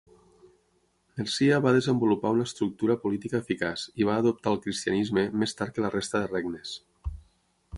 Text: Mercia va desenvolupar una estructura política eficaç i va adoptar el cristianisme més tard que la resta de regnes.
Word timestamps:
Mercia 1.19 1.59
va 1.65 1.73
desenvolupar 1.75 2.31
una 2.37 2.45
estructura 2.49 2.95
política 3.03 3.41
eficaç 3.43 3.83
i 4.03 4.09
va 4.09 4.17
adoptar 4.23 4.55
el 4.55 4.59
cristianisme 4.65 5.27
més 5.43 5.55
tard 5.61 5.77
que 5.77 5.85
la 5.85 5.93
resta 5.99 6.23
de 6.25 6.33
regnes. 6.33 6.73